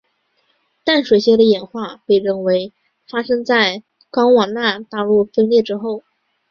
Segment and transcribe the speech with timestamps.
[0.83, 2.73] 淡水蟹的演化被认为
[3.07, 6.01] 发生在冈瓦纳大陆分裂之后。